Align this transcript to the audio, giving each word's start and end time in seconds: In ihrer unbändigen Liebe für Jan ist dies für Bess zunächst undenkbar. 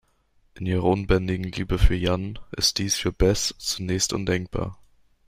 In 0.55 0.65
ihrer 0.65 0.85
unbändigen 0.85 1.51
Liebe 1.51 1.77
für 1.77 1.93
Jan 1.93 2.39
ist 2.57 2.79
dies 2.79 2.95
für 2.95 3.11
Bess 3.13 3.53
zunächst 3.59 4.13
undenkbar. 4.13 4.79